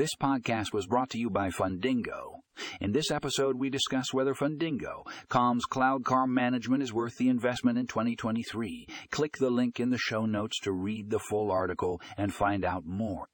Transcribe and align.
This 0.00 0.16
podcast 0.18 0.72
was 0.72 0.86
brought 0.86 1.10
to 1.10 1.18
you 1.18 1.28
by 1.28 1.50
Fundingo. 1.50 2.40
In 2.80 2.92
this 2.92 3.10
episode, 3.10 3.58
we 3.58 3.68
discuss 3.68 4.14
whether 4.14 4.32
Fundingo, 4.32 5.04
Calm's 5.28 5.66
cloud 5.66 6.04
CRM 6.04 6.30
management, 6.30 6.82
is 6.82 6.90
worth 6.90 7.18
the 7.18 7.28
investment 7.28 7.76
in 7.76 7.86
2023. 7.86 8.86
Click 9.10 9.36
the 9.36 9.50
link 9.50 9.78
in 9.78 9.90
the 9.90 9.98
show 9.98 10.24
notes 10.24 10.58
to 10.60 10.72
read 10.72 11.10
the 11.10 11.18
full 11.18 11.50
article 11.50 12.00
and 12.16 12.32
find 12.32 12.64
out 12.64 12.86
more. 12.86 13.26